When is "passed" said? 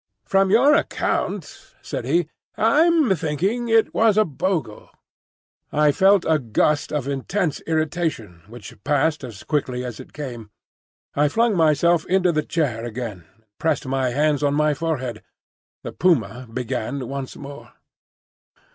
8.83-9.23